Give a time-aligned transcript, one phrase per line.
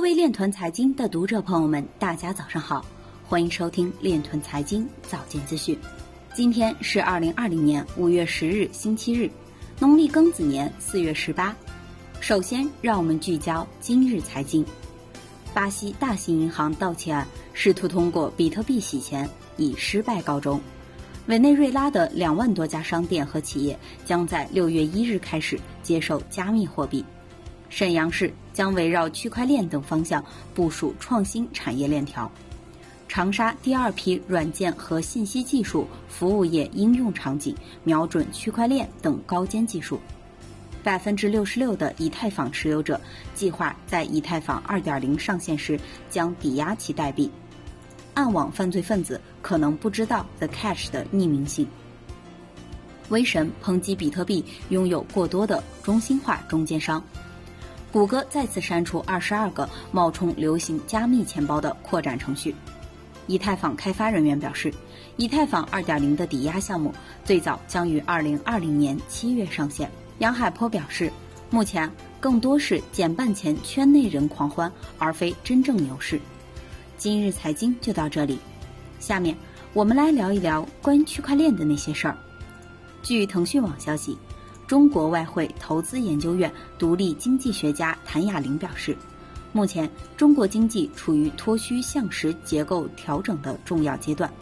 [0.00, 2.82] 各位链团财经的读者朋友们，大家早上好，
[3.22, 5.78] 欢迎收听链团财经早间资讯。
[6.32, 9.30] 今天是二零二零年五月十日，星期日，
[9.78, 11.54] 农历庚子年四月十八。
[12.18, 14.64] 首先，让我们聚焦今日财经。
[15.52, 19.28] 巴西大型银行盗窃案试图通过比特币洗钱，
[19.58, 20.58] 以失败告终。
[21.26, 27.04] 委内瑞拉的两万多家商店和企业将在六月一日开始接受加密货币。
[27.70, 30.22] 沈阳市将围绕区块链等方向
[30.54, 32.30] 部署创新产业链条。
[33.08, 40.00] 长沙第二批软件和信息技术服务业应用场景瞄准区块链等高尖技术。
[40.82, 43.00] 百分之六十六的以太坊持有者
[43.34, 45.78] 计划在以太坊二点零上线时
[46.08, 47.30] 将抵押其代币。
[48.14, 51.66] 暗网犯罪分子可能不知道 The Cash 的匿名性。
[53.08, 57.02] 威神抨击比特币拥有过多的中心化中间商。
[57.92, 62.54] 谷歌再次删除二十二个冒充流行加密钱包的扩展程序。
[63.26, 64.72] 以太坊开发人员表示，
[65.16, 69.90] 以太坊二点零的抵押项目最早将于二零二零年七月上线。
[70.18, 71.12] 杨海波表示，
[71.50, 76.20] 目前更多是减半前圈内人狂欢，而非真正牛市。
[76.96, 78.38] 今日财经就到这里，
[78.98, 79.36] 下面
[79.72, 82.16] 我们来聊一聊关于区块链的那些事儿。
[83.02, 84.16] 据腾讯网消息。
[84.70, 88.96] 中国外汇投资研究院独立经济学家谭雅玲表示，
[89.52, 94.32] 目前中国经济处于脱虚向实结构调整的重要阶段，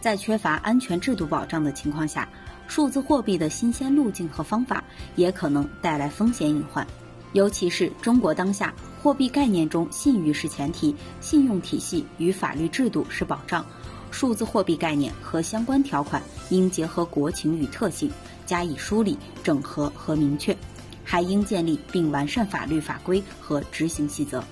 [0.00, 2.26] 在缺乏安全制度保障的情况下，
[2.68, 4.82] 数字货币的新鲜路径和方法
[5.14, 6.86] 也可能带来风险隐患。
[7.34, 13.62] 尤其是中国当下货币概念中信誉是前提，信用体系与法律制度是保障，
[14.10, 18.10] 数字货币概念和相关条款应结合国情与特性。
[18.50, 20.56] 加以梳理、整合和明确，
[21.04, 24.42] 还应建立并完善法律法规和执行细则。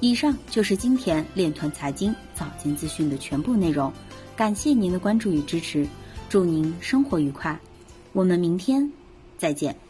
[0.00, 3.92] 以上就是今天链团财经早间资讯的全部内容，
[4.34, 5.86] 感谢您的关注与支持，
[6.28, 7.56] 祝您生活愉快，
[8.12, 8.90] 我们明天
[9.38, 9.83] 再见。